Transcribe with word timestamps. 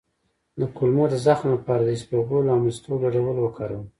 د 0.59 0.61
کولمو 0.77 1.05
د 1.09 1.15
زخم 1.25 1.47
لپاره 1.55 1.81
د 1.83 1.89
اسپغول 1.97 2.45
او 2.53 2.57
مستو 2.65 2.93
ګډول 3.03 3.35
وکاروئ 3.41 3.83